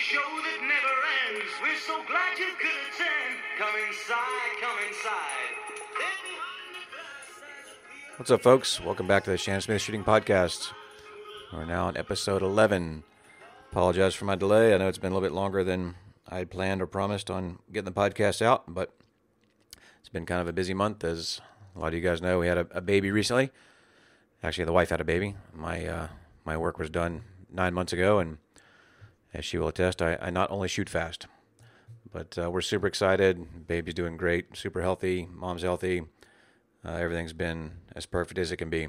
[0.00, 0.94] show that never
[1.28, 1.52] ends.
[1.60, 3.36] We're so glad you could attend.
[3.58, 5.52] Come inside, come inside.
[8.16, 8.80] What's up, folks?
[8.80, 10.72] Welcome back to the Shannon Smith Shooting Podcast.
[11.52, 13.02] We're now on episode 11.
[13.70, 14.74] Apologize for my delay.
[14.74, 17.58] I know it's been a little bit longer than I had planned or promised on
[17.70, 18.94] getting the podcast out, but
[20.00, 21.04] it's been kind of a busy month.
[21.04, 21.42] As
[21.76, 23.50] a lot of you guys know, we had a, a baby recently.
[24.42, 25.36] Actually, the wife had a baby.
[25.52, 26.08] My uh,
[26.46, 28.38] my work was done nine months ago, and
[29.32, 31.26] as she will attest, I, I not only shoot fast,
[32.12, 33.66] but uh, we're super excited.
[33.66, 35.28] Baby's doing great, super healthy.
[35.32, 36.02] Mom's healthy.
[36.84, 38.88] Uh, everything's been as perfect as it can be.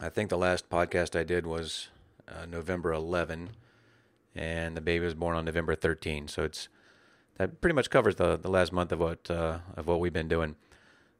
[0.00, 1.88] I think the last podcast I did was
[2.28, 3.50] uh, November 11,
[4.34, 6.28] and the baby was born on November 13.
[6.28, 6.68] So it's
[7.38, 10.28] that pretty much covers the, the last month of what uh, of what we've been
[10.28, 10.56] doing.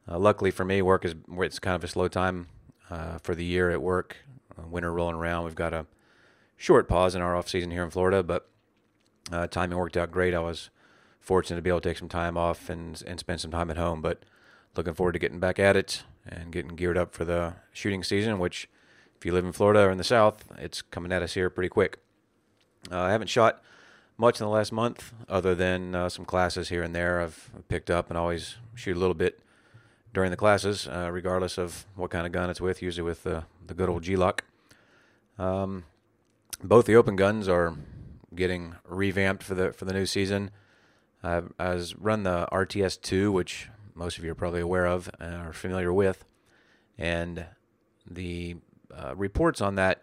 [0.08, 2.48] Uh, luckily for me, work is it's kind of a slow time
[2.90, 4.16] uh, for the year at work.
[4.70, 5.86] Winter rolling around, we've got a
[6.56, 8.48] short pause in our off season here in Florida, but
[9.30, 10.34] uh, timing worked out great.
[10.34, 10.70] I was
[11.20, 13.76] fortunate to be able to take some time off and and spend some time at
[13.76, 14.22] home, but
[14.76, 18.38] looking forward to getting back at it and getting geared up for the shooting season,
[18.38, 18.68] which
[19.16, 21.68] if you live in Florida or in the South, it's coming at us here pretty
[21.68, 21.98] quick.
[22.90, 23.62] Uh, I haven't shot
[24.18, 27.90] much in the last month, other than uh, some classes here and there I've picked
[27.90, 29.40] up and always shoot a little bit
[30.12, 33.44] during the classes, uh, regardless of what kind of gun it's with, usually with the,
[33.66, 34.40] the good old Glock.
[35.38, 35.84] Um,
[36.62, 37.74] both the open guns are
[38.34, 40.50] getting revamped for the for the new season.
[41.22, 45.52] I was run the RTS two, which most of you are probably aware of or
[45.52, 46.24] familiar with,
[46.96, 47.46] and
[48.08, 48.56] the
[48.94, 50.02] uh, reports on that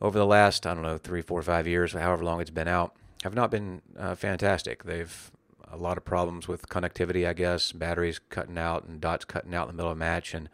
[0.00, 2.94] over the last I don't know three, four, five years, however long it's been out,
[3.22, 4.84] have not been uh, fantastic.
[4.84, 5.30] They've
[5.70, 9.68] a lot of problems with connectivity, I guess, batteries cutting out and dots cutting out
[9.68, 10.48] in the middle of a match, and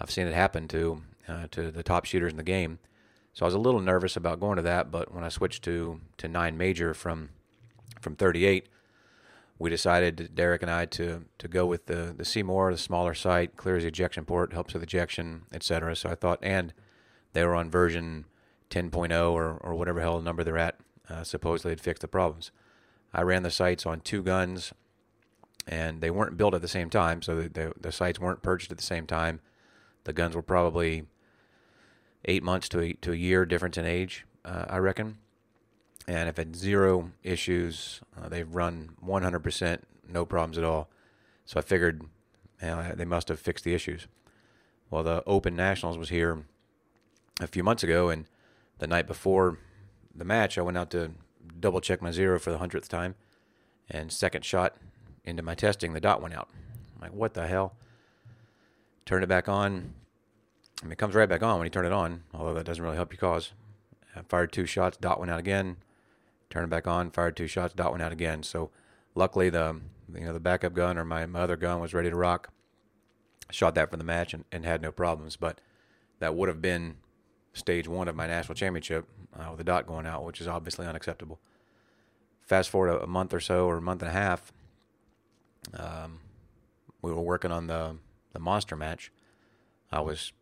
[0.00, 2.78] I've seen it happen to uh, to the top shooters in the game.
[3.36, 6.00] So I was a little nervous about going to that, but when I switched to
[6.16, 7.28] to nine major from
[8.00, 8.66] from 38,
[9.58, 13.54] we decided Derek and I to to go with the the C-More, the smaller sight,
[13.54, 15.94] clears the ejection port, helps with ejection, etc.
[15.96, 16.72] So I thought, and
[17.34, 18.24] they were on version
[18.70, 20.80] 10.0 or or whatever hell number they're at.
[21.06, 22.50] Uh, supposedly had fixed the problems.
[23.12, 24.72] I ran the sights on two guns,
[25.66, 28.72] and they weren't built at the same time, so the, the, the sights weren't purchased
[28.72, 29.40] at the same time.
[30.04, 31.04] The guns were probably
[32.26, 35.18] eight months to a, to a year difference in age, uh, I reckon.
[36.08, 39.78] And if had zero issues, uh, they've run 100%,
[40.08, 40.88] no problems at all.
[41.44, 42.02] So I figured
[42.62, 44.06] you know, they must have fixed the issues.
[44.90, 46.44] Well, the Open Nationals was here
[47.40, 48.26] a few months ago, and
[48.78, 49.58] the night before
[50.14, 51.10] the match, I went out to
[51.58, 53.14] double check my zero for the hundredth time,
[53.90, 54.76] and second shot
[55.24, 56.48] into my testing, the dot went out.
[56.94, 57.74] I'm like, what the hell?
[59.04, 59.94] Turned it back on,
[60.82, 62.96] Mean, it comes right back on when you turn it on, although that doesn't really
[62.96, 63.52] help your cause.
[64.14, 65.78] I fired two shots, dot went out again.
[66.50, 68.42] Turned it back on, fired two shots, dot went out again.
[68.42, 68.70] So
[69.14, 69.80] luckily the
[70.14, 72.50] you know the backup gun or my, my other gun was ready to rock.
[73.50, 75.36] Shot that for the match and, and had no problems.
[75.36, 75.60] But
[76.18, 76.96] that would have been
[77.52, 80.86] stage one of my national championship uh, with the dot going out, which is obviously
[80.86, 81.40] unacceptable.
[82.42, 84.52] Fast forward a, a month or so or a month and a half,
[85.74, 86.20] um,
[87.02, 87.96] we were working on the
[88.32, 89.10] the monster match.
[89.90, 90.32] I was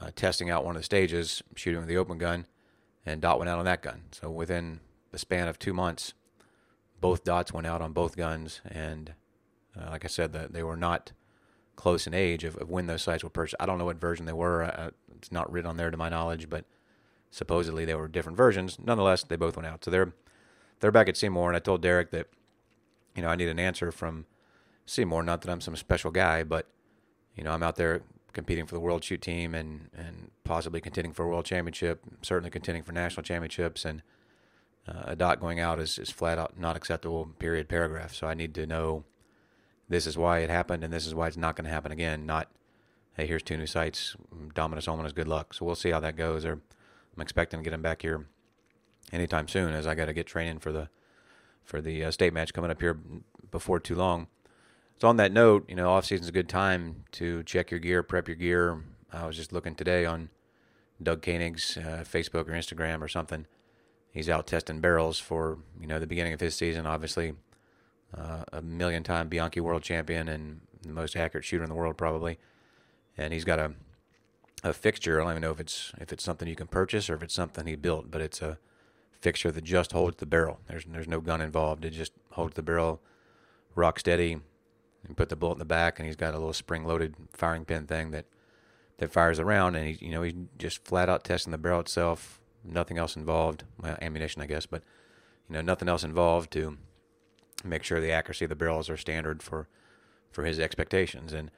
[0.00, 2.46] uh, testing out one of the stages, shooting with the open gun,
[3.04, 4.02] and dot went out on that gun.
[4.12, 6.14] So within the span of two months,
[7.00, 9.14] both dots went out on both guns, and
[9.78, 11.12] uh, like I said, the, they were not
[11.76, 13.56] close in age of, of, when those sights were purchased.
[13.60, 14.64] I don't know what version they were.
[14.64, 16.64] Uh, it's not written on there to my knowledge, but
[17.30, 18.78] supposedly they were different versions.
[18.82, 19.84] Nonetheless, they both went out.
[19.84, 20.12] So they're
[20.80, 22.28] they're back at C-More, and I told Derek that
[23.14, 24.26] you know I need an answer from
[24.86, 25.22] C-More.
[25.22, 26.66] Not that I'm some special guy, but
[27.36, 28.02] you know I'm out there
[28.38, 32.50] competing for the world shoot team and, and possibly contending for a world championship, certainly
[32.50, 33.84] contending for national championships.
[33.84, 34.00] And
[34.86, 38.14] uh, a dot going out is, is flat out not acceptable, period, paragraph.
[38.14, 39.02] So I need to know
[39.88, 42.26] this is why it happened and this is why it's not going to happen again.
[42.26, 42.46] Not,
[43.16, 44.14] hey, here's two new sites.
[44.54, 45.52] Dominus Ominous, good luck.
[45.52, 46.44] So we'll see how that goes.
[46.44, 48.24] Or I'm expecting to get him back here
[49.12, 50.90] anytime soon as I got to get training for the
[51.64, 52.96] for the uh, state match coming up here
[53.50, 54.28] before too long.
[55.00, 58.02] So on that note, you know, off season's a good time to check your gear,
[58.02, 58.82] prep your gear.
[59.12, 60.28] I was just looking today on
[61.00, 63.46] Doug Koenig's uh, Facebook or Instagram or something.
[64.10, 66.84] He's out testing barrels for you know the beginning of his season.
[66.84, 67.34] Obviously,
[68.16, 72.38] uh, a million-time Bianchi world champion and the most accurate shooter in the world probably.
[73.16, 73.74] And he's got a
[74.64, 75.20] a fixture.
[75.20, 77.34] I don't even know if it's if it's something you can purchase or if it's
[77.34, 78.58] something he built, but it's a
[79.20, 80.58] fixture that just holds the barrel.
[80.66, 81.84] There's there's no gun involved.
[81.84, 83.00] It just holds the barrel
[83.76, 84.38] rock steady
[85.08, 87.86] and put the bullet in the back, and he's got a little spring-loaded firing pin
[87.86, 88.26] thing that
[88.98, 92.40] that fires around, and he, you know, he's just flat out testing the barrel itself,
[92.64, 94.82] nothing else involved, well, ammunition, I guess, but
[95.48, 96.76] you know, nothing else involved to
[97.64, 99.68] make sure the accuracy of the barrels are standard for
[100.30, 101.32] for his expectations.
[101.32, 101.50] And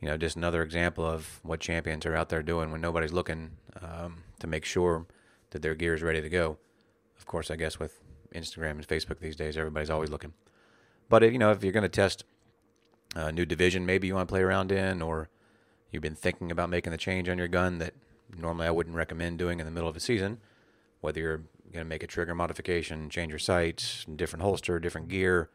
[0.00, 3.52] you know, just another example of what champions are out there doing when nobody's looking
[3.80, 5.06] um, to make sure
[5.50, 6.58] that their gear is ready to go.
[7.16, 8.00] Of course, I guess with
[8.34, 10.32] Instagram and Facebook these days, everybody's always looking.
[11.08, 12.24] But if, you know, if you're going to test
[13.14, 15.28] a new division, maybe you want to play around in, or
[15.90, 17.94] you've been thinking about making the change on your gun that
[18.36, 20.38] normally I wouldn't recommend doing in the middle of a season,
[21.00, 21.42] whether you're
[21.72, 25.50] going to make a trigger modification, change your sights, different holster, different gear,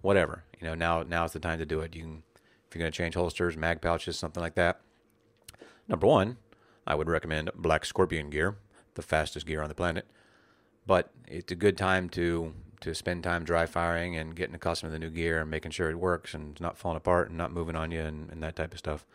[0.00, 0.44] whatever.
[0.60, 1.94] You know, now now's the time to do it.
[1.94, 2.22] You can,
[2.68, 4.80] if you're going to change holsters, mag pouches, something like that.
[5.88, 6.38] Number one,
[6.86, 8.56] I would recommend Black Scorpion gear,
[8.94, 10.06] the fastest gear on the planet.
[10.86, 12.52] But it's a good time to
[12.84, 15.88] to spend time dry firing and getting accustomed to the new gear and making sure
[15.88, 18.56] it works and it's not falling apart and not moving on you and, and that
[18.56, 19.06] type of stuff.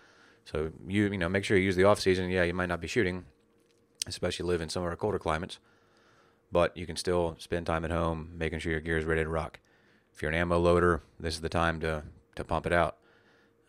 [0.44, 2.32] So you you know make sure you use the off season.
[2.32, 3.26] Yeah, you might not be shooting,
[4.08, 5.60] especially live in some of our colder climates,
[6.52, 9.30] but you can still spend time at home making sure your gear is ready to
[9.30, 9.60] rock.
[10.12, 12.02] If you're an ammo loader, this is the time to
[12.38, 12.98] to pump it out.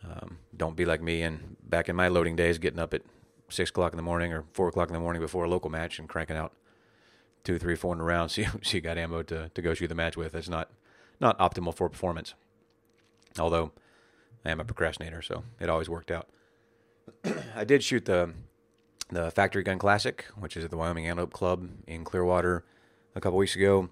[0.03, 3.03] Um, don't be like me and back in my loading days, getting up at
[3.49, 5.99] six o'clock in the morning or four o'clock in the morning before a local match
[5.99, 6.53] and cranking out
[7.43, 8.33] two, three, four rounds.
[8.35, 10.35] So you, so you got ammo to, to go shoot the match with.
[10.35, 10.69] It's not
[11.19, 12.33] not optimal for performance.
[13.39, 13.71] Although
[14.43, 16.27] I am a procrastinator, so it always worked out.
[17.55, 18.33] I did shoot the
[19.09, 22.63] the Factory Gun Classic, which is at the Wyoming Antelope Club in Clearwater
[23.15, 23.89] a couple weeks ago.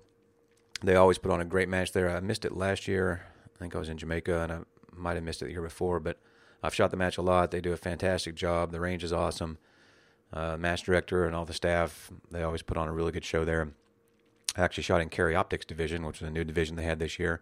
[0.81, 2.09] They always put on a great match there.
[2.09, 3.23] I missed it last year.
[3.45, 4.59] I think I was in Jamaica, and I
[4.95, 6.17] might have missed it the year before, but
[6.63, 7.51] I've shot the match a lot.
[7.51, 8.71] They do a fantastic job.
[8.71, 9.57] The range is awesome.
[10.31, 13.43] Uh, match director and all the staff, they always put on a really good show
[13.43, 13.71] there.
[14.55, 17.17] I actually shot in Carry Optics division, which is a new division they had this
[17.17, 17.41] year.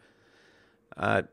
[0.96, 1.24] Uh,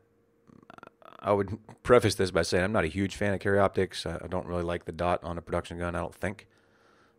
[1.19, 4.05] I would preface this by saying I'm not a huge fan of Carry Optics.
[4.05, 6.47] I don't really like the dot on a production gun, I don't think.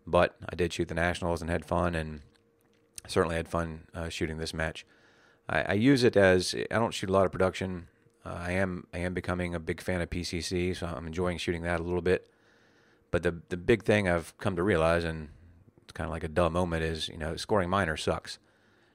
[0.06, 2.20] But I did shoot the Nationals and had fun, and
[3.08, 4.86] certainly had fun uh, shooting this match.
[5.48, 7.88] I, I, use it as I don't shoot a lot of production.
[8.24, 11.62] Uh, I am I am becoming a big fan of PCC, so I'm enjoying shooting
[11.62, 12.28] that a little bit.
[13.10, 15.28] But the the big thing I've come to realize, and
[15.82, 18.38] it's kind of like a dumb moment, is you know scoring minor sucks.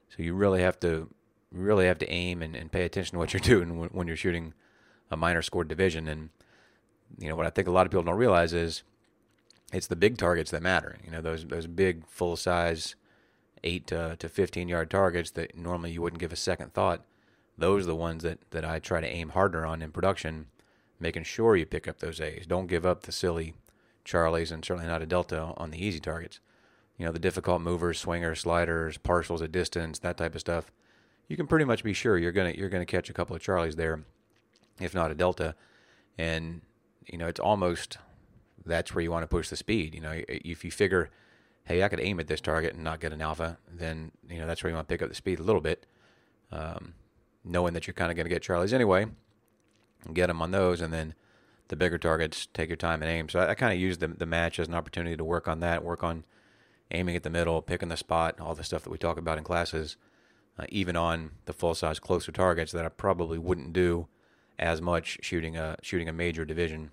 [0.10, 1.10] So you really have to
[1.52, 4.16] really have to aim and, and pay attention to what you're doing when, when you're
[4.16, 4.54] shooting
[5.10, 6.08] a minor scored division.
[6.08, 6.30] And
[7.18, 8.84] you know what I think a lot of people don't realize is
[9.74, 10.98] it's the big targets that matter.
[11.04, 12.96] You know those those big full size
[13.64, 17.06] eight to, to 15 yard targets that normally you wouldn't give a second thought.
[17.58, 20.48] Those are the ones that, that I try to aim harder on in production,
[21.00, 22.48] making sure you pick up those A's.
[22.48, 23.54] Don't give up the silly
[24.06, 26.40] Charlies and certainly not a Delta on the easy targets.
[26.98, 30.72] You know, the difficult movers, swingers, sliders, partials at distance, that type of stuff.
[31.28, 33.76] You can pretty much be sure you're gonna you're gonna catch a couple of Charlies
[33.76, 34.04] there,
[34.80, 35.56] if not a Delta.
[36.18, 36.62] And
[37.08, 37.98] you know, it's almost
[38.66, 39.96] that's where you want to push the speed.
[39.96, 41.10] You know, if you figure,
[41.64, 44.48] hey, I could aim at this target and not get an alpha, then you know
[44.48, 45.86] that's where you want to pick up the speed a little bit,
[46.52, 46.94] um,
[47.44, 49.08] knowing that you're kind of going to get Charlies anyway.
[50.14, 51.14] Get them on those, and then
[51.72, 53.30] the bigger targets, take your time and aim.
[53.30, 55.62] So I, I kind of used the, the match as an opportunity to work on
[55.62, 56.26] that, work on
[56.92, 59.44] aiming at the middle, picking the spot, all the stuff that we talk about in
[59.44, 59.96] classes,
[60.60, 64.08] uh, even on the full size closer targets that I probably wouldn't do
[64.60, 66.92] as much shooting a shooting a major division,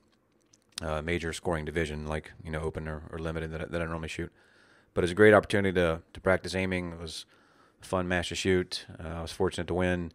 [0.81, 4.09] uh, major scoring division like you know open or, or limited that, that I normally
[4.09, 4.33] shoot.
[4.95, 6.93] But it's a great opportunity to to practice aiming.
[6.93, 7.27] It was
[7.83, 8.87] a fun match to shoot.
[8.99, 10.13] Uh, I was fortunate to win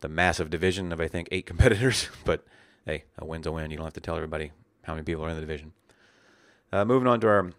[0.00, 2.44] the massive division of I think eight competitors, but
[2.86, 3.70] hey, a win's a win.
[3.70, 5.72] You don't have to tell everybody how many people are in the division.
[6.72, 7.50] Uh, moving on to our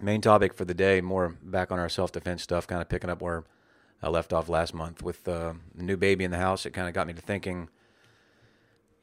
[0.00, 3.10] main topic for the day, more back on our self defense stuff, kind of picking
[3.10, 3.44] up where
[4.02, 6.66] I left off last month with uh, the new baby in the house.
[6.66, 7.68] It kind of got me to thinking.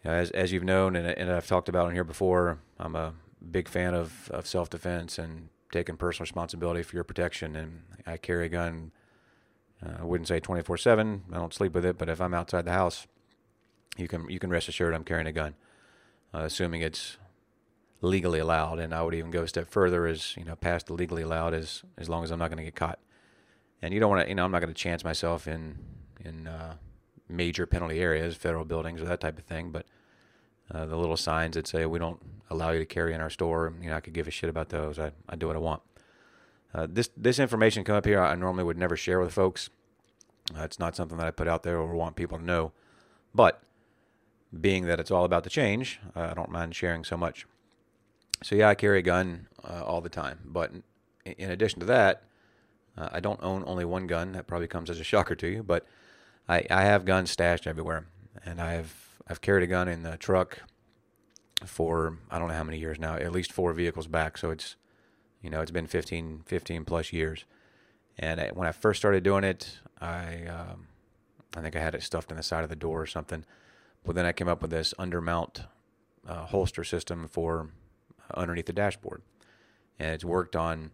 [0.03, 2.95] You know, as as you've known and, and I've talked about on here before, I'm
[2.95, 3.13] a
[3.49, 7.55] big fan of, of self defense and taking personal responsibility for your protection.
[7.55, 8.91] And I carry a gun.
[9.83, 11.23] Uh, I wouldn't say 24 7.
[11.31, 13.07] I don't sleep with it, but if I'm outside the house,
[13.97, 15.55] you can you can rest assured I'm carrying a gun,
[16.33, 17.17] uh, assuming it's
[18.01, 18.79] legally allowed.
[18.79, 21.53] And I would even go a step further, as you know, past the legally allowed,
[21.53, 22.99] as as long as I'm not going to get caught.
[23.81, 25.77] And you don't want to, you know, I'm not going to chance myself in
[26.23, 26.75] in uh,
[27.27, 29.71] major penalty areas, federal buildings, or that type of thing.
[29.71, 29.85] But
[30.73, 32.19] uh, the little signs that say we don't
[32.49, 34.69] allow you to carry in our store, you know, I could give a shit about
[34.69, 34.99] those.
[34.99, 35.81] I, I do what I want.
[36.73, 39.69] Uh, this this information come up here, I normally would never share with folks.
[40.55, 42.71] It's not something that I put out there or want people to know.
[43.33, 43.61] But
[44.59, 47.45] being that it's all about the change, uh, I don't mind sharing so much.
[48.43, 50.39] So yeah, I carry a gun uh, all the time.
[50.45, 50.71] But
[51.25, 52.23] in, addition to that,
[52.97, 54.33] uh, I don't own only one gun.
[54.33, 55.85] That probably comes as a shocker to you, but
[56.49, 58.07] I, I have guns stashed everywhere,
[58.43, 60.63] and I've I've carried a gun in the truck
[61.65, 64.37] for I don't know how many years now, at least four vehicles back.
[64.37, 64.75] So it's
[65.41, 67.45] you know it's been 15, 15 plus years,
[68.17, 70.87] And I, when I first started doing it, I um,
[71.55, 73.45] I think I had it stuffed in the side of the door or something.
[74.03, 75.65] But then I came up with this undermount
[76.27, 77.69] uh, holster system for
[78.33, 79.21] underneath the dashboard,
[79.99, 80.91] and it's worked on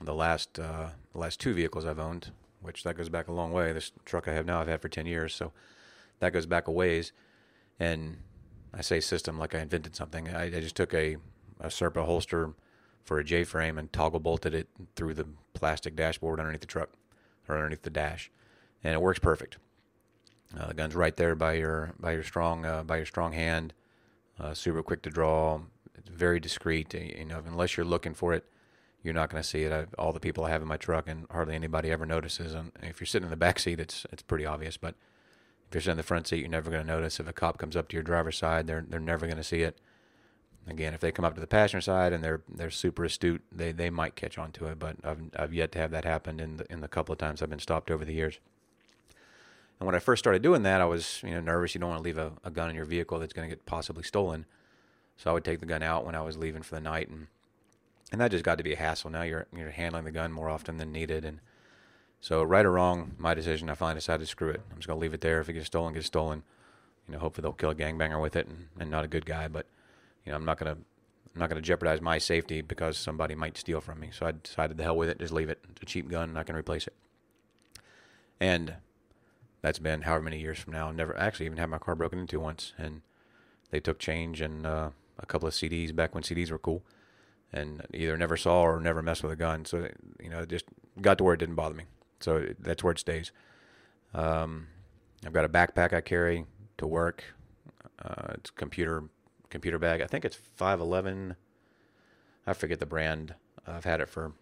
[0.00, 3.72] the last uh, last two vehicles I've owned, which that goes back a long way.
[3.72, 5.52] This truck I have now I've had for ten years, so
[6.18, 7.12] that goes back a ways.
[7.80, 8.18] And
[8.74, 10.28] I say system like I invented something.
[10.28, 11.16] I, I just took a,
[11.60, 12.54] a Serpa holster
[13.02, 16.90] for a J frame and toggle bolted it through the plastic dashboard underneath the truck
[17.48, 18.30] or underneath the dash,
[18.84, 19.56] and it works perfect.
[20.58, 23.72] Uh, the gun's right there by your by your strong uh, by your strong hand.
[24.38, 25.60] Uh, super quick to draw.
[25.96, 26.92] It's very discreet.
[26.94, 28.44] You know, unless you're looking for it,
[29.02, 29.72] you're not going to see it.
[29.72, 32.54] I, all the people I have in my truck, and hardly anybody ever notices.
[32.54, 34.76] And if you're sitting in the back seat, it's it's pretty obvious.
[34.76, 34.94] But
[35.68, 37.18] if you're sitting in the front seat, you're never going to notice.
[37.18, 39.62] If a cop comes up to your driver's side, they're they're never going to see
[39.62, 39.80] it.
[40.68, 43.72] Again, if they come up to the passenger side and they're they're super astute, they
[43.72, 44.78] they might catch on to it.
[44.78, 47.42] But I've I've yet to have that happen in the in the couple of times
[47.42, 48.38] I've been stopped over the years.
[49.82, 51.74] And when I first started doing that, I was you know nervous.
[51.74, 53.66] You don't want to leave a, a gun in your vehicle that's going to get
[53.66, 54.46] possibly stolen.
[55.16, 57.26] So I would take the gun out when I was leaving for the night, and
[58.12, 59.10] and that just got to be a hassle.
[59.10, 61.40] Now you're you're handling the gun more often than needed, and
[62.20, 63.68] so right or wrong, my decision.
[63.68, 64.60] I finally decided to screw it.
[64.70, 65.40] I'm just gonna leave it there.
[65.40, 66.44] If it gets stolen, gets stolen.
[67.08, 69.48] You know, hopefully they'll kill a gangbanger with it, and, and not a good guy.
[69.48, 69.66] But
[70.24, 70.76] you know, I'm not gonna
[71.34, 74.10] I'm not gonna jeopardize my safety because somebody might steal from me.
[74.12, 75.18] So I decided the hell with it.
[75.18, 75.58] Just leave it.
[75.70, 76.94] It's a cheap gun, and I can replace it.
[78.38, 78.76] And
[79.62, 80.90] that's been however many years from now.
[80.90, 83.00] Never actually even had my car broken into once, and
[83.70, 86.82] they took change and uh, a couple of CDs back when CDs were cool,
[87.52, 89.64] and either never saw or never messed with a gun.
[89.64, 89.88] So
[90.20, 90.64] you know, it just
[91.00, 91.84] got to where it didn't bother me.
[92.20, 93.30] So that's where it stays.
[94.12, 94.66] Um,
[95.24, 96.44] I've got a backpack I carry
[96.78, 97.24] to work.
[98.04, 99.04] Uh, it's computer
[99.48, 100.00] computer bag.
[100.00, 101.36] I think it's five eleven.
[102.48, 103.36] I forget the brand.
[103.64, 104.32] I've had it for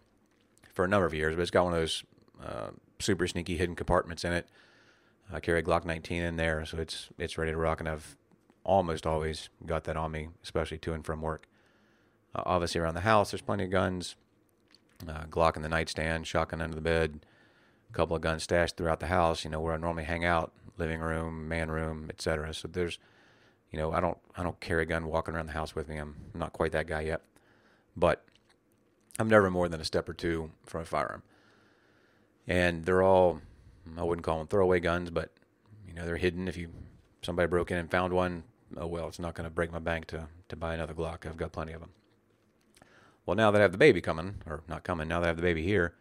[0.73, 2.05] for a number of years, but it's got one of those
[2.43, 4.49] uh, super sneaky hidden compartments in it
[5.33, 8.17] I carry a Glock 19 in there, so it's it's ready to rock, and I've
[8.65, 11.47] almost always got that on me, especially to and from work.
[12.35, 14.17] Uh, obviously, around the house, there's plenty of guns.
[15.09, 17.25] Uh, Glock in the nightstand, shotgun under the bed,
[17.89, 19.45] a couple of guns stashed throughout the house.
[19.45, 22.53] You know where I normally hang out, living room, man room, etc.
[22.53, 22.99] So there's,
[23.71, 25.97] you know, I don't I don't carry a gun walking around the house with me.
[25.97, 27.23] I'm not quite that guy yet,
[27.97, 28.25] but
[29.19, 31.23] I'm never more than a step or two from a firearm.
[32.47, 33.41] And they're all
[33.99, 35.31] I wouldn't call them throwaway guns, but
[35.87, 36.49] you know they're hidden.
[36.49, 36.71] If you
[37.23, 38.45] somebody broke in and found one,
[38.77, 41.27] oh well, it's not going to break my bank to to buy another Glock.
[41.27, 41.91] I've got plenty of them.
[43.27, 45.37] Well, now that I have the baby coming, or not coming, now that I have
[45.37, 45.95] the baby here,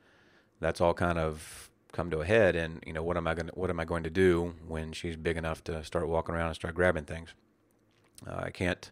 [0.60, 2.56] that's all kind of come to a head.
[2.56, 4.94] And you know what am I going to what am I going to do when
[4.94, 7.34] she's big enough to start walking around and start grabbing things?
[8.28, 8.92] Uh, I can't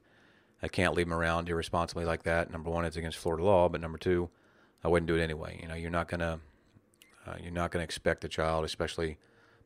[0.62, 2.52] I can't leave them around irresponsibly like that.
[2.52, 4.30] Number one, it's against Florida law, but number two,
[4.84, 5.60] I wouldn't do it anyway.
[5.62, 6.40] You know, you're not going to
[7.28, 9.18] uh, you're not going to expect the child, especially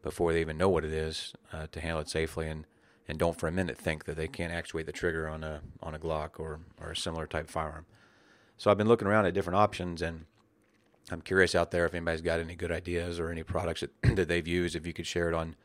[0.02, 2.66] before they even know what it is, uh, to handle it safely, and,
[3.08, 5.94] and don't for a minute think that they can't actuate the trigger on a on
[5.94, 7.86] a Glock or or a similar type firearm.
[8.58, 10.26] So I've been looking around at different options, and
[11.12, 14.28] I'm curious out there if anybody's got any good ideas or any products that, that
[14.28, 14.76] they've used.
[14.76, 15.56] If you could share it on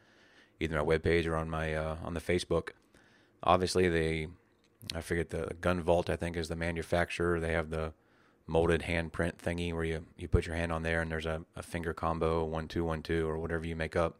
[0.60, 2.70] either my webpage or on my uh, on the Facebook.
[3.42, 4.28] Obviously, they
[4.94, 6.10] I forget the Gun Vault.
[6.10, 7.40] I think is the manufacturer.
[7.40, 7.92] They have the
[8.46, 11.62] molded handprint thingy where you, you put your hand on there and there's a, a
[11.62, 14.18] finger combo, one, two, one, two, or whatever you make up.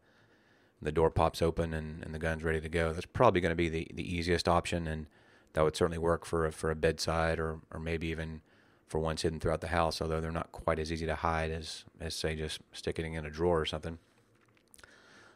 [0.83, 2.93] The door pops open and, and the gun's ready to go.
[2.93, 5.07] That's probably going to be the, the easiest option, and
[5.55, 8.43] that would certainly work for a, for a bedside or, or maybe even
[8.87, 11.85] for ones hidden throughout the house, although they're not quite as easy to hide as,
[12.01, 13.99] as say, just sticking in a drawer or something.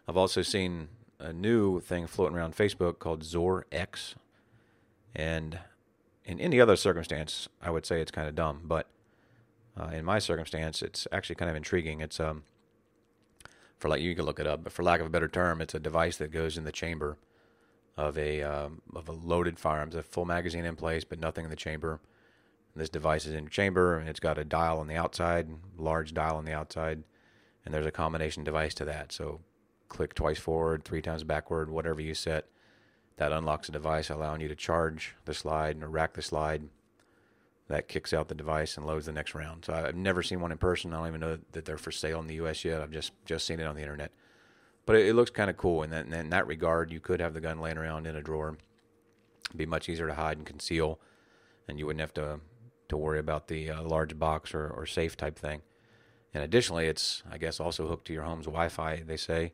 [0.06, 4.14] I've also seen a new thing floating around Facebook called Zore X,
[5.14, 5.58] and
[6.30, 8.86] in any other circumstance, I would say it's kind of dumb, but
[9.78, 12.00] uh, in my circumstance, it's actually kind of intriguing.
[12.00, 12.44] It's um,
[13.78, 15.74] for like you can look it up, but for lack of a better term, it's
[15.74, 17.18] a device that goes in the chamber
[17.96, 19.88] of a um, of a loaded firearm.
[19.88, 21.98] It's a full magazine in place, but nothing in the chamber.
[22.76, 26.14] This device is in the chamber, and it's got a dial on the outside, large
[26.14, 27.02] dial on the outside,
[27.64, 29.10] and there's a combination device to that.
[29.10, 29.40] So,
[29.88, 32.46] click twice forward, three times backward, whatever you set
[33.20, 36.62] that unlocks the device, allowing you to charge the slide and rack the slide.
[37.68, 39.66] That kicks out the device and loads the next round.
[39.66, 40.94] So I've never seen one in person.
[40.94, 42.64] I don't even know that they're for sale in the U.S.
[42.64, 42.80] yet.
[42.80, 44.10] I've just just seen it on the internet.
[44.86, 46.90] But it, it looks kind of cool that in that regard.
[46.90, 48.56] You could have the gun laying around in a drawer.
[49.48, 50.98] It'd be much easier to hide and conceal,
[51.68, 52.40] and you wouldn't have to
[52.88, 55.60] to worry about the uh, large box or, or safe type thing.
[56.32, 59.02] And additionally, it's I guess also hooked to your home's Wi-Fi.
[59.06, 59.52] They say,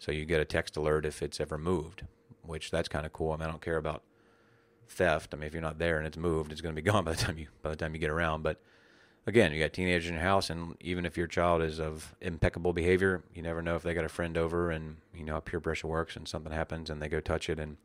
[0.00, 2.02] so you get a text alert if it's ever moved
[2.44, 3.32] which that's kind of cool.
[3.32, 4.02] I mean, I don't care about
[4.88, 5.32] theft.
[5.32, 7.12] I mean, if you're not there and it's moved, it's going to be gone by
[7.12, 8.42] the time you by the time you get around.
[8.42, 8.60] But
[9.26, 12.72] again, you got teenagers in your house, and even if your child is of impeccable
[12.72, 15.60] behavior, you never know if they got a friend over and you know how peer
[15.60, 17.76] pressure works, and something happens, and they go touch it, and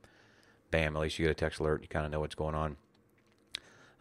[0.71, 1.81] bam, at least you get a text alert.
[1.81, 2.77] You kind of know what's going on.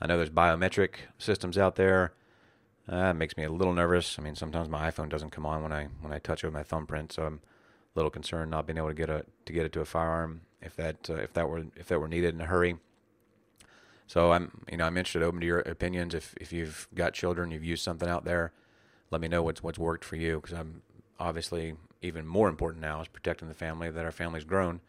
[0.00, 2.12] I know there's biometric systems out there.
[2.86, 4.18] Uh, makes me a little nervous.
[4.18, 6.54] I mean, sometimes my iPhone doesn't come on when I when I touch it with
[6.54, 7.40] my thumbprint, so I'm
[7.94, 10.74] little concern not being able to get a to get it to a firearm if
[10.76, 12.76] that uh, if that were if that were needed in a hurry.
[14.06, 16.14] So I'm you know I'm interested, open to your opinions.
[16.14, 18.52] If if you've got children, you've used something out there,
[19.10, 20.82] let me know what's what's worked for you because I'm
[21.18, 24.80] obviously even more important now is protecting the family that our family's grown.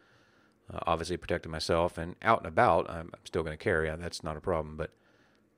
[0.72, 3.88] Uh, obviously protecting myself and out and about, I'm, I'm still going to carry.
[3.96, 4.90] That's not a problem, but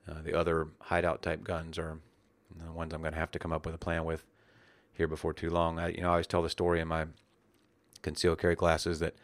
[0.07, 1.99] uh, the other hideout type guns are
[2.63, 4.25] the ones I'm going to have to come up with a plan with
[4.93, 5.79] here before too long.
[5.79, 7.07] I, you know, I always tell the story in my
[8.03, 9.15] concealed carry classes that,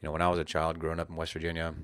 [0.00, 1.74] you know, when I was a child growing up in West Virginia,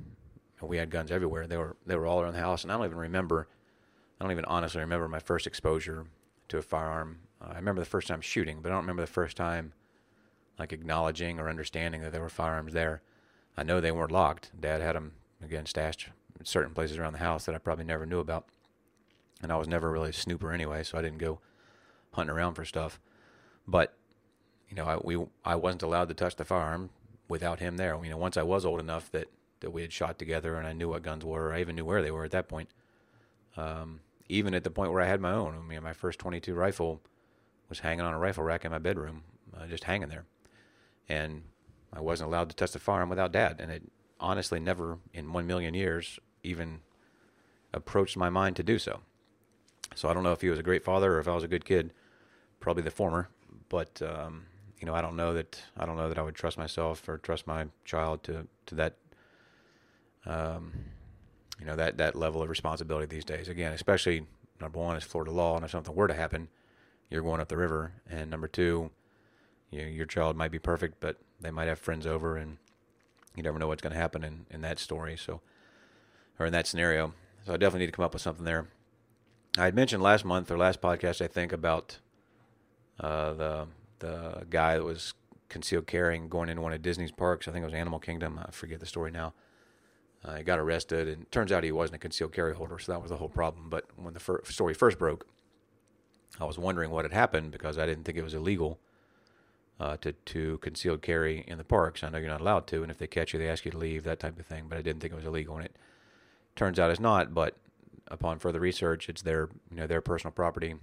[0.60, 1.46] we had guns everywhere.
[1.46, 3.48] They were they were all around the house, and I don't even remember.
[4.20, 6.06] I don't even honestly remember my first exposure
[6.48, 7.20] to a firearm.
[7.40, 9.72] Uh, I remember the first time shooting, but I don't remember the first time
[10.58, 13.00] like acknowledging or understanding that there were firearms there.
[13.56, 14.50] I know they weren't locked.
[14.60, 15.12] Dad had them
[15.42, 18.46] again stashed in certain places around the house that I probably never knew about
[19.42, 21.40] and I was never really a snooper anyway, so I didn't go
[22.12, 23.00] hunting around for stuff.
[23.66, 23.94] But
[24.70, 26.90] you know, I we I wasn't allowed to touch the firearm
[27.28, 27.98] without him there.
[28.02, 29.28] You know, once I was old enough that
[29.60, 32.00] that we had shot together and I knew what guns were, I even knew where
[32.00, 32.70] they were at that point.
[33.56, 36.54] Um, even at the point where I had my own, I mean, my first 22
[36.54, 37.00] rifle
[37.68, 39.24] was hanging on a rifle rack in my bedroom,
[39.54, 40.24] uh, just hanging there,
[41.08, 41.42] and
[41.92, 43.56] I wasn't allowed to touch the firearm without Dad.
[43.58, 43.82] And it
[44.20, 46.80] honestly never, in one million years, even
[47.72, 49.00] approached my mind to do so.
[49.94, 51.48] So I don't know if he was a great father or if I was a
[51.48, 51.92] good kid.
[52.60, 53.28] Probably the former.
[53.68, 54.46] But um,
[54.80, 57.18] you know, I don't know that I don't know that I would trust myself or
[57.18, 58.96] trust my child to to that.
[60.26, 60.72] Um,
[61.58, 63.48] you know that that level of responsibility these days.
[63.48, 64.26] Again, especially
[64.60, 66.48] number one is Florida law, and if something were to happen,
[67.10, 67.92] you're going up the river.
[68.08, 68.90] And number two,
[69.70, 72.56] you know, your child might be perfect, but they might have friends over, and
[73.36, 75.16] you never know what's going to happen in in that story.
[75.16, 75.42] So,
[76.38, 77.12] or in that scenario.
[77.46, 78.68] So I definitely need to come up with something there.
[79.58, 81.98] I had mentioned last month or last podcast, I think, about
[82.98, 83.66] uh, the
[84.00, 85.14] the guy that was
[85.48, 87.48] concealed carrying going into one of Disney's parks.
[87.48, 88.38] I think it was Animal Kingdom.
[88.38, 89.32] I forget the story now.
[90.24, 93.00] Uh, he got arrested, and turns out he wasn't a concealed carry holder, so that
[93.00, 93.70] was the whole problem.
[93.70, 95.26] But when the fir- story first broke,
[96.38, 98.78] I was wondering what had happened because I didn't think it was illegal
[99.80, 102.04] uh, to to concealed carry in the parks.
[102.04, 103.78] I know you're not allowed to, and if they catch you, they ask you to
[103.78, 104.66] leave, that type of thing.
[104.68, 105.76] But I didn't think it was illegal, and it
[106.54, 107.32] turns out it's not.
[107.32, 107.56] But
[108.08, 110.74] upon further research, it's their you know their personal property.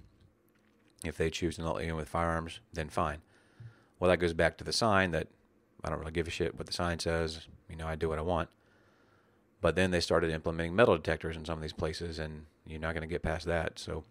[1.04, 3.18] If they choose to not in with firearms, then fine.
[3.98, 5.28] Well, that goes back to the sign that
[5.84, 7.46] I don't really give a shit what the sign says.
[7.68, 8.48] You know, I do what I want.
[9.60, 12.94] But then they started implementing metal detectors in some of these places, and you're not
[12.94, 13.78] going to get past that.
[13.78, 14.04] So,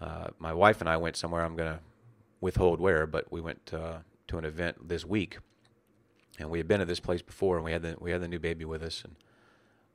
[0.00, 1.44] uh, my wife and I went somewhere.
[1.44, 1.80] I'm going to
[2.40, 5.38] withhold where, but we went uh, to an event this week,
[6.38, 8.28] and we had been to this place before, and we had the we had the
[8.28, 9.16] new baby with us, and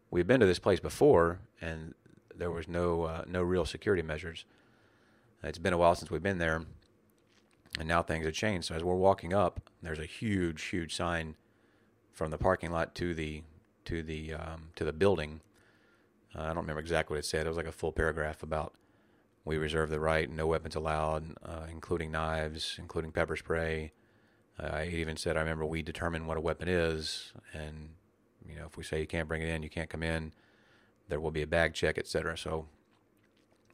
[0.09, 1.93] we had been to this place before, and
[2.35, 4.45] there was no uh, no real security measures.
[5.43, 6.63] It's been a while since we've been there,
[7.79, 8.67] and now things have changed.
[8.67, 11.35] So as we're walking up, there's a huge, huge sign
[12.11, 13.43] from the parking lot to the
[13.85, 15.41] to the um, to the building.
[16.35, 17.45] Uh, I don't remember exactly what it said.
[17.45, 18.73] It was like a full paragraph about
[19.43, 23.91] we reserve the right, no weapons allowed, uh, including knives, including pepper spray.
[24.59, 27.89] Uh, even said, I remember we determine what a weapon is, and
[28.47, 30.33] you know if we say you can't bring it in, you can't come in
[31.11, 32.37] there will be a bag check, etc.
[32.37, 32.65] So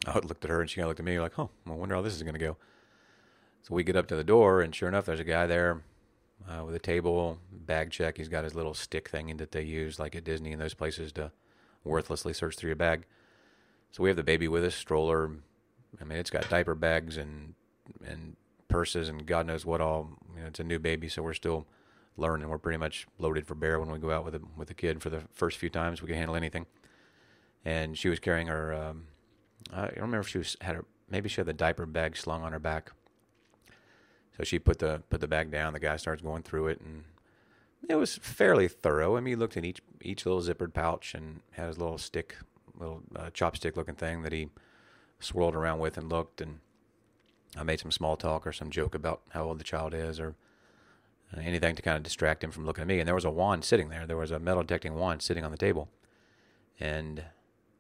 [0.06, 1.96] I looked at her and she kind of looked at me like, "Oh, I wonder
[1.96, 2.58] how this is going to go."
[3.64, 5.82] So we get up to the door, and sure enough, there's a guy there
[6.48, 8.18] uh, with a table, bag check.
[8.18, 11.12] He's got his little stick thing that they use, like at Disney and those places,
[11.14, 11.32] to
[11.84, 13.06] worthlessly search through your bag.
[13.92, 15.32] So we have the baby with us, stroller.
[16.00, 17.56] I mean, it's got diaper bags and
[18.06, 18.36] and
[18.68, 20.10] purses and God knows what all.
[20.36, 21.66] You know, it's a new baby, so we're still
[22.16, 22.50] learning.
[22.50, 25.02] We're pretty much loaded for bear when we go out with a with a kid
[25.02, 26.02] for the first few times.
[26.02, 26.68] We can handle anything
[27.68, 28.74] and she was carrying her.
[28.74, 29.08] Um,
[29.73, 30.86] I don't remember if she was had her.
[31.10, 32.91] Maybe she had the diaper bag slung on her back.
[34.38, 35.73] So she put the put the bag down.
[35.73, 37.06] The guy starts going through it, and
[37.89, 39.17] it was fairly thorough.
[39.17, 42.36] I mean, he looked in each each little zippered pouch and had his little stick,
[42.77, 44.49] little uh, chopstick looking thing that he
[45.19, 46.41] swirled around with and looked.
[46.41, 46.60] And
[47.56, 50.36] I made some small talk or some joke about how old the child is or
[51.36, 52.99] anything to kind of distract him from looking at me.
[52.99, 54.06] And there was a wand sitting there.
[54.06, 55.89] There was a metal detecting wand sitting on the table,
[56.80, 57.23] and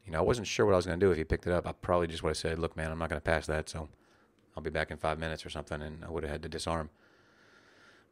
[0.07, 1.53] you know, I wasn't sure what I was going to do if he picked it
[1.53, 1.67] up.
[1.67, 3.89] I probably just would have said, "Look, man, I'm not going to pass that, so
[4.55, 6.89] I'll be back in five minutes or something," and I would have had to disarm.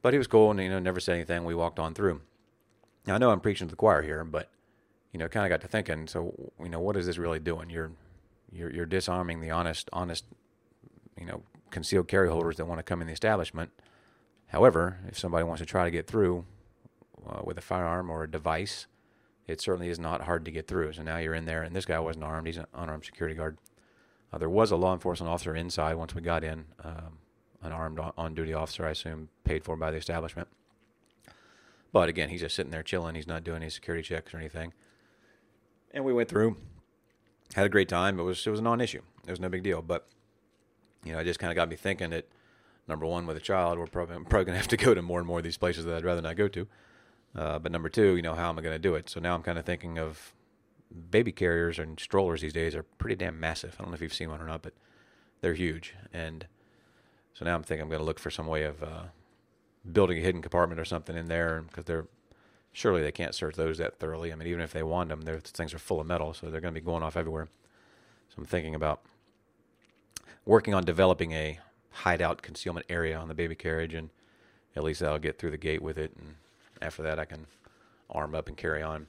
[0.02, 1.46] But he was cool, and you know, never said anything.
[1.46, 2.22] We walked on through.
[3.08, 4.50] Now I know I'm preaching to the choir here, but
[5.14, 6.08] you know, kind of got to thinking.
[6.08, 7.70] So you know, what is this really doing?
[7.70, 7.92] You're
[8.52, 10.26] you're you're disarming the honest honest
[11.18, 13.72] you know concealed carry holders that want to come in the establishment.
[14.48, 16.46] However, if somebody wants to try to get through
[17.28, 18.86] uh, with a firearm or a device,
[19.48, 20.94] it certainly is not hard to get through.
[20.94, 23.58] So now you're in there, and this guy wasn't armed; he's an unarmed security guard.
[24.34, 27.20] Uh, there was a law enforcement officer inside once we got in, um,
[27.62, 30.48] an armed on-duty officer, I assume, paid for by the establishment.
[31.92, 33.16] But again, he's just sitting there chilling.
[33.16, 34.74] He's not doing any security checks or anything.
[35.92, 36.58] And we went through,
[37.54, 38.20] had a great time.
[38.20, 39.02] It was it was a non-issue.
[39.26, 39.82] It was no big deal.
[39.82, 40.08] But
[41.06, 42.28] you know, it just kind of got me thinking that
[42.88, 45.28] number one, with a child, we're probably probably gonna have to go to more and
[45.28, 46.68] more of these places that I'd rather not go to.
[47.36, 49.10] Uh, but number two, you know, how am I going to do it?
[49.10, 50.34] So now I'm kind of thinking of
[51.12, 53.76] baby carriers and strollers these days are pretty damn massive.
[53.78, 54.74] I don't know if you've seen one or not, but
[55.42, 55.96] they're huge.
[56.14, 56.46] And
[57.34, 59.04] so now I'm thinking I'm going to look for some way of uh,
[59.92, 62.08] building a hidden compartment or something in there because they're
[62.72, 64.32] surely they can't search those that thoroughly.
[64.32, 66.62] I mean, even if they want them, those things are full of metal, so they're
[66.62, 67.48] going to be going off everywhere.
[68.30, 69.02] So I'm thinking about
[70.46, 71.60] working on developing a
[71.92, 74.10] hideout concealment area on the baby carriage, and
[74.76, 76.36] at least I'll get through the gate with it, and
[76.82, 77.48] after that I can
[78.10, 79.08] arm up and carry on.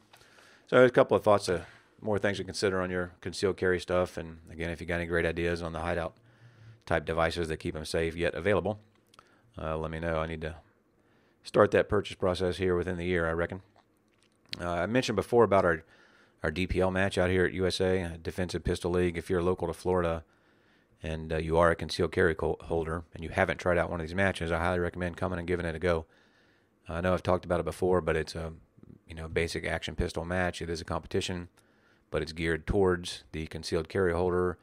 [0.66, 1.62] So a couple of thoughts, of
[2.00, 5.07] more things to consider on your concealed carry stuff, and again, if you got any
[5.07, 6.14] great ideas on the hideout
[6.85, 8.79] type devices that keep them safe yet available,
[9.61, 10.18] uh, let me know.
[10.18, 10.57] I need to
[11.42, 13.62] start that purchase process here within the year, I reckon.
[14.61, 15.85] Uh, I mentioned before about our
[16.42, 19.18] our DPL match out here at USA Defensive Pistol League.
[19.18, 20.22] If you're local to Florida
[21.02, 24.07] and uh, you are a concealed carry holder and you haven't tried out one of
[24.07, 26.07] these matches, I highly recommend coming and giving it a go.
[26.88, 28.53] I know I've talked about it before, but it's a
[29.07, 30.62] you know basic action pistol match.
[30.62, 31.49] It is a competition,
[32.11, 34.59] but it's geared towards the concealed carry holder,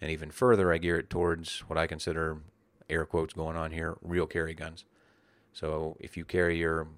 [0.00, 2.38] and even further, I gear it towards what I consider
[2.88, 4.84] air quotes going on here real carry guns.
[5.52, 6.88] So if you carry your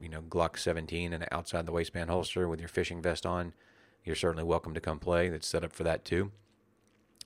[0.00, 3.54] you know Glock 17 and outside the waistband holster with your fishing vest on,
[4.04, 5.26] you're certainly welcome to come play.
[5.28, 6.30] It's set up for that too.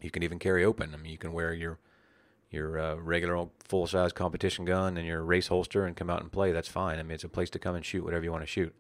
[0.01, 0.95] You can even carry open.
[0.95, 1.79] I mean, you can wear your
[2.51, 6.31] your uh, regular full size competition gun and your race holster and come out and
[6.31, 6.53] play.
[6.53, 6.99] That's fine.
[6.99, 8.75] I mean, it's a place to come and shoot whatever you want to shoot.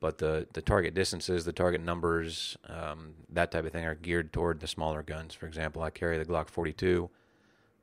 [0.00, 4.32] But the the target distances, the target numbers, um, that type of thing are geared
[4.32, 5.34] toward the smaller guns.
[5.34, 7.10] For example, I carry the Glock 42.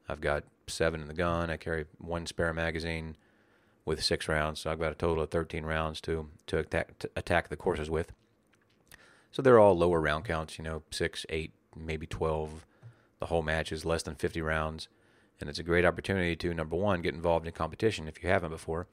[0.07, 1.49] I've got seven in the gun.
[1.49, 3.17] I carry one spare magazine
[3.83, 7.09] with six rounds, so I've got a total of 13 rounds to to attack, to
[7.15, 8.13] attack the courses with.
[9.31, 12.65] So they're all lower round counts, you know, six, eight, maybe 12.
[13.19, 14.87] The whole match is less than 50 rounds,
[15.39, 18.51] and it's a great opportunity to number one get involved in competition if you haven't
[18.51, 18.87] before,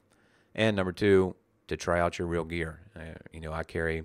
[0.55, 1.35] and number two
[1.69, 2.81] to try out your real gear.
[2.95, 4.05] Uh, you know, I carry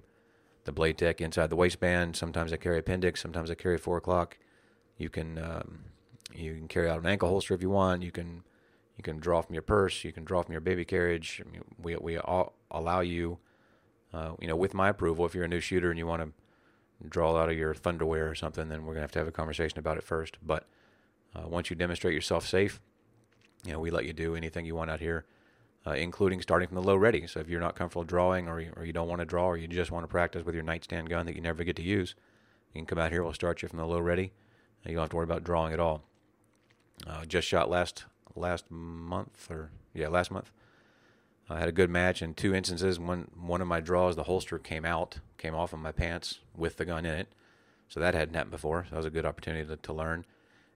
[0.66, 2.16] the Blade Tech inside the waistband.
[2.16, 3.22] Sometimes I carry appendix.
[3.22, 4.38] Sometimes I carry four o'clock.
[4.98, 5.80] You can um,
[6.34, 8.04] you can carry out an ankle holster if you want.
[8.04, 8.44] You can
[8.98, 10.04] you can draw from your purse.
[10.04, 11.42] You can draw from your baby carriage.
[11.46, 13.40] I mean, we we all allow you,
[14.14, 15.26] uh, you know, with my approval.
[15.26, 16.32] If you're a new shooter and you want to
[17.08, 19.80] draw out of your thunderwear or something, then we're gonna have to have a conversation
[19.80, 20.38] about it first.
[20.46, 20.68] But
[21.36, 22.80] uh, once you demonstrate yourself safe,
[23.66, 25.26] you know, we let you do anything you want out here,
[25.86, 27.28] uh, including starting from the low ready.
[27.28, 29.58] So if you're not comfortable drawing, or you, or you don't want to draw, or
[29.58, 32.16] you just want to practice with your nightstand gun that you never get to use,
[32.74, 33.24] you can come out here.
[33.24, 34.34] We'll start you from the low ready.
[34.86, 36.04] You don't have to worry about drawing at all.
[37.06, 38.06] Uh, just shot last
[38.36, 40.52] last month, or yeah, last month.
[41.50, 43.00] I had a good match in two instances.
[43.00, 46.78] One one of my draws, the holster came out, came off of my pants with
[46.78, 47.28] the gun in it.
[47.88, 48.86] So that hadn't happened before.
[48.86, 50.26] So that was a good opportunity to, to learn.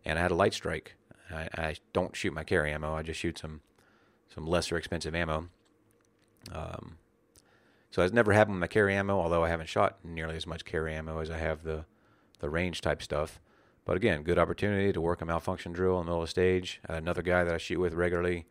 [0.06, 0.96] And I had a light strike.
[1.30, 2.94] I, I, don't shoot my carry ammo.
[2.94, 3.62] I just shoot some
[4.34, 5.50] some lesser expensive ammo.
[6.52, 6.98] Um,
[7.90, 10.64] so it's never happened with my carry ammo, although I haven't shot nearly as much
[10.64, 11.86] carry ammo as I have the
[12.40, 13.40] the range type stuff.
[13.84, 16.80] But again, good opportunity to work a malfunction drill in the middle of the stage.
[16.88, 18.46] another guy that I shoot with regularly,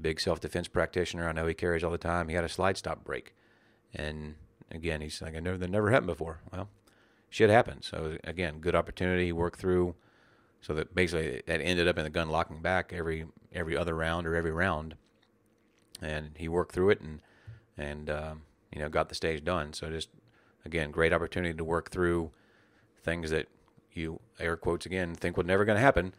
[0.00, 1.28] big self defense practitioner.
[1.28, 2.28] I know he carries all the time.
[2.28, 3.34] He had a slide stop break,
[3.94, 4.36] and
[4.70, 6.68] again, he's like, "I never that never happened before." Well,
[7.30, 7.86] shit happens.
[7.86, 9.26] So again, good opportunity.
[9.26, 9.94] He worked through,
[10.60, 14.26] so that basically that ended up in the gun locking back every every other round
[14.26, 14.96] or every round,
[16.00, 17.20] and he worked through it and
[17.76, 19.72] and um, you know got the stage done.
[19.72, 20.10] So just
[20.64, 22.30] again, great opportunity to work through
[23.02, 23.48] things that
[23.92, 26.14] you air quotes again think were never going to happen.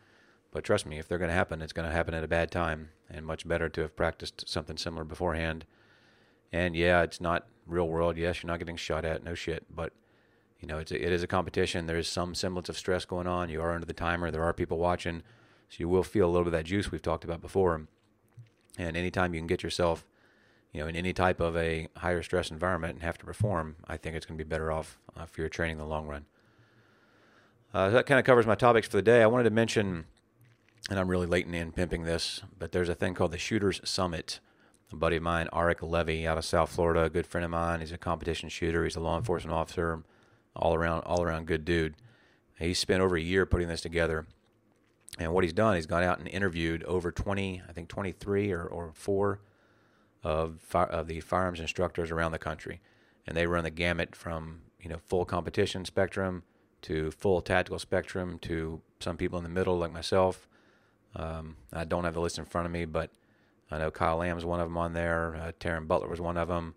[0.51, 2.51] But trust me, if they're going to happen, it's going to happen at a bad
[2.51, 5.65] time, and much better to have practiced something similar beforehand.
[6.51, 8.17] And yeah, it's not real world.
[8.17, 9.63] Yes, you're not getting shot at, no shit.
[9.73, 9.93] But
[10.59, 11.85] you know, it's a, it is a competition.
[11.85, 13.49] There is some semblance of stress going on.
[13.49, 14.31] You are under the timer.
[14.31, 15.21] There are people watching,
[15.69, 17.87] so you will feel a little bit of that juice we've talked about before.
[18.77, 20.05] And anytime you can get yourself,
[20.73, 23.97] you know, in any type of a higher stress environment and have to perform, I
[23.97, 26.25] think it's going to be better off uh, for your training in the long run.
[27.73, 29.21] Uh, that kind of covers my topics for the day.
[29.21, 30.05] I wanted to mention,
[30.89, 34.39] and I'm really late in pimping this, but there's a thing called the Shooters Summit.
[34.91, 37.79] A buddy of mine, Arik Levy, out of South Florida, a good friend of mine.
[37.79, 38.83] He's a competition shooter.
[38.83, 40.03] He's a law enforcement officer,
[40.55, 41.93] all around, all around good dude.
[42.57, 44.25] He spent over a year putting this together.
[45.19, 48.63] And what he's done, he's gone out and interviewed over 20, I think 23 or,
[48.63, 49.41] or four
[50.23, 52.81] of, of the firearms instructors around the country.
[53.27, 56.41] And they run the gamut from, you know, full competition spectrum
[56.81, 60.47] to full tactical spectrum to some people in the middle like myself.
[61.15, 63.09] Um, I don't have the list in front of me, but
[63.71, 65.35] I know Kyle Lamb's one of them on there.
[65.35, 66.75] Uh, Butler was one of them.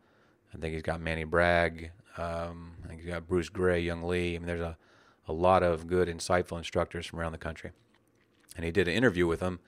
[0.54, 1.90] I think he's got Manny Bragg.
[2.18, 4.34] Um, I think he's got Bruce Gray, Yong Lee.
[4.34, 4.76] I mean, there's a,
[5.26, 7.70] a lot of good, insightful instructors from around the country.
[8.56, 9.60] And he did an interview with them.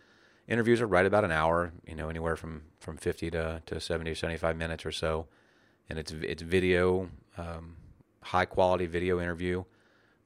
[0.46, 4.14] Interviews are right about an hour, you know, anywhere from, from 50 to, to 70,
[4.14, 5.26] 75 minutes or so.
[5.88, 7.76] And it's, it's video, um,
[8.20, 9.64] high quality video interview.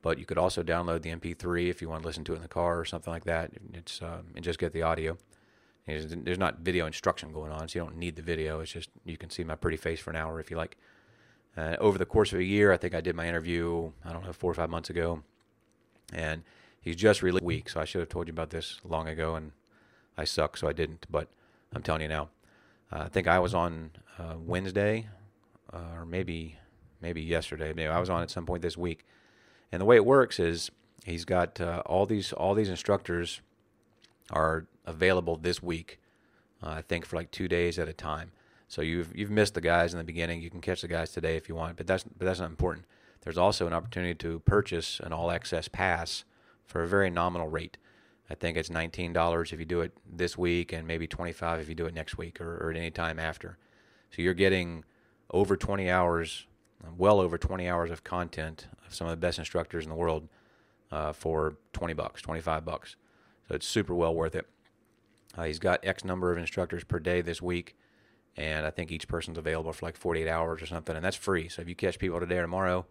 [0.01, 2.43] But you could also download the MP3 if you want to listen to it in
[2.43, 3.51] the car or something like that.
[3.75, 5.19] It's um, and just get the audio.
[5.87, 8.61] There's not video instruction going on, so you don't need the video.
[8.61, 10.77] It's just you can see my pretty face for an hour if you like.
[11.57, 14.25] Uh, over the course of a year, I think I did my interview, I don't
[14.25, 15.23] know, four or five months ago.
[16.13, 16.45] And
[16.81, 17.71] he's just really weak.
[17.71, 19.53] so I should have told you about this long ago, and
[20.17, 21.07] I suck, so I didn't.
[21.11, 21.29] But
[21.75, 22.29] I'm telling you now.
[22.93, 25.09] Uh, I think I was on uh, Wednesday,
[25.73, 26.59] uh, or maybe
[27.01, 27.73] maybe yesterday.
[27.75, 29.05] Maybe I was on at some point this week.
[29.71, 30.71] And the way it works is
[31.05, 33.41] he's got uh, all these all these instructors
[34.31, 35.99] are available this week.
[36.63, 38.33] Uh, I think for like two days at a time.
[38.69, 40.43] So you've you've missed the guys in the beginning.
[40.43, 42.87] You can catch the guys today if you want, but that's but that's not important.
[43.23, 46.25] There's also an opportunity to purchase an all access pass
[46.67, 47.79] for a very nominal rate.
[48.31, 51.61] I think it's nineteen dollars if you do it this week, and maybe twenty five
[51.61, 53.57] if you do it next week or, or at any time after.
[54.11, 54.85] So you're getting
[55.31, 56.47] over twenty hours,
[56.97, 60.29] well over twenty hours of content of some of the best instructors in the world
[60.91, 62.97] uh, for twenty bucks, twenty five bucks.
[63.49, 64.47] So it's super well worth it.
[65.37, 67.77] Uh, he's got X number of instructors per day this week,
[68.37, 71.49] and I think each person's available for like 48 hours or something, and that's free.
[71.49, 72.87] So if you catch people today or tomorrow,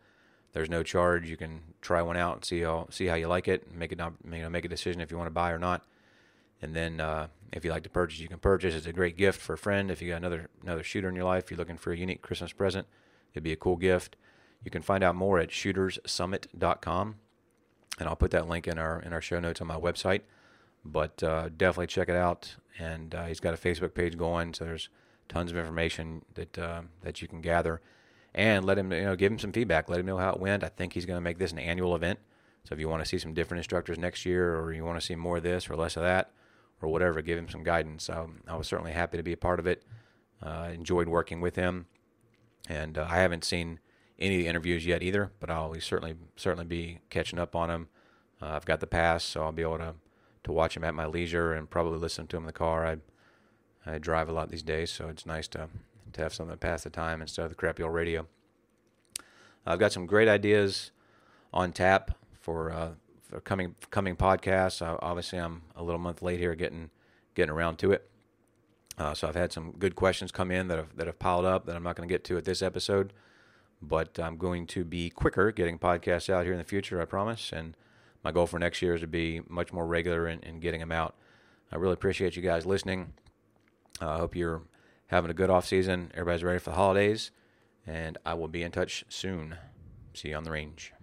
[0.54, 1.30] there's no charge.
[1.30, 4.00] You can try one out and see how see how you like it, make it
[4.00, 5.84] you know make a decision if you want to buy or not.
[6.62, 8.74] And then uh, if you like to purchase, you can purchase.
[8.74, 9.92] It's a great gift for a friend.
[9.92, 12.52] If you got another another shooter in your life, you're looking for a unique Christmas
[12.52, 12.88] present,
[13.38, 14.16] it'd be a cool gift.
[14.64, 17.16] You can find out more at shooterssummit.com,
[18.00, 20.22] and I'll put that link in our in our show notes on my website.
[20.84, 22.56] But uh, definitely check it out.
[22.80, 24.90] And uh, he's got a Facebook page going, so there's
[25.30, 27.82] tons of information that uh, that you can gather.
[28.36, 29.90] And let him, you know, give him some feedback.
[29.90, 30.64] Let him know how it went.
[30.64, 32.20] I think he's going to make this an annual event.
[32.66, 35.06] So if you want to see some different instructors next year, or you want to
[35.06, 36.32] see more of this or less of that,
[36.82, 38.04] or whatever, give him some guidance.
[38.04, 39.84] So I was certainly happy to be a part of it.
[40.44, 41.88] Uh, enjoyed working with him,
[42.68, 43.80] and uh, I haven't seen
[44.20, 47.88] any of the interviews yet either, but I'll certainly certainly be catching up on them.
[48.42, 49.96] Uh, I've got the pass, so I'll be able to
[50.44, 52.86] to watch them at my leisure and probably listen to them in the car.
[52.86, 52.98] I
[53.86, 55.70] I drive a lot these days, so it's nice to
[56.14, 58.28] to have something to pass the time instead of the crappy old radio.
[59.66, 60.92] I've got some great ideas
[61.54, 64.82] on tap for, uh, for coming coming podcasts.
[64.82, 66.90] Uh, obviously, I'm a little month late here getting
[67.36, 68.10] getting around to it.
[68.98, 71.66] Uh, so I've had some good questions come in that have that have piled up
[71.66, 73.14] that I'm not going to get to at this episode,
[73.82, 77.02] but I'm going to be quicker getting podcasts out here in the future.
[77.02, 77.78] I promise, and
[78.24, 80.92] my goal for next year is to be much more regular in, in getting them
[80.92, 81.16] out.
[81.72, 83.14] I really appreciate you guys listening.
[84.02, 84.64] Uh, I hope you're
[85.08, 86.12] having a good off season.
[86.14, 87.32] Everybody's ready for the holidays,
[87.86, 89.56] and I will be in touch soon.
[90.14, 90.94] See you on the range.